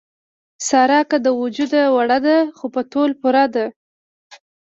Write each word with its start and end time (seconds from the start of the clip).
ساره 0.67 0.99
که 1.09 1.17
له 1.23 1.31
وجوده 1.41 1.81
وړه 1.95 2.19
ده، 2.25 2.37
خو 2.57 2.65
په 2.73 2.81
تول 2.91 3.11
پوره 3.21 3.45
ده. 3.55 3.65